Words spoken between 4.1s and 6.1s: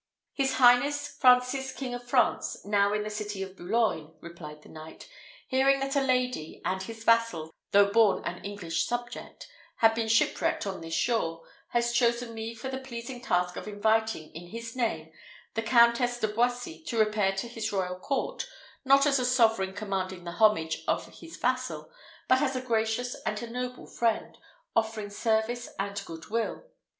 replied the knight, "hearing that a